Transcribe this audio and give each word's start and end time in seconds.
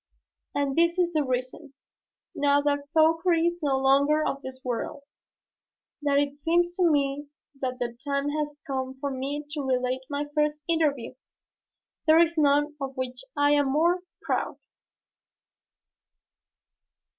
And 0.55 0.75
this 0.75 0.97
is 0.97 1.13
the 1.13 1.23
reason, 1.23 1.75
now 2.33 2.59
that 2.61 2.89
Fauchery 2.91 3.45
is 3.45 3.61
no 3.61 3.77
longer 3.77 4.25
of 4.25 4.41
this 4.41 4.59
world, 4.63 5.03
that 6.01 6.17
it 6.17 6.39
seems 6.39 6.75
to 6.77 6.89
me 6.89 7.27
that 7.61 7.77
the 7.77 7.95
time 8.03 8.29
has 8.29 8.61
come 8.65 8.97
for 8.99 9.11
me 9.11 9.45
to 9.51 9.61
relate 9.61 10.01
my 10.09 10.25
first 10.33 10.63
interview. 10.67 11.13
There 12.07 12.17
is 12.19 12.35
none 12.35 12.75
of 12.81 12.97
which 12.97 13.21
I 13.37 13.51
am 13.51 13.67
more 13.71 13.99
proud. 14.23 14.57